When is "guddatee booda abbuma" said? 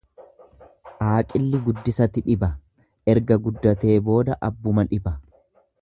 3.45-4.89